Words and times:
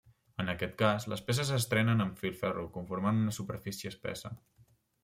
En 0.43 0.47
aquest 0.53 0.73
cas, 0.81 1.05
les 1.13 1.21
peces 1.27 1.51
es 1.59 1.69
trenen 1.75 2.01
amb 2.07 2.19
filferro 2.25 2.67
conformant 2.79 3.25
una 3.27 3.39
superfície 3.41 3.97
espessa. 3.97 4.35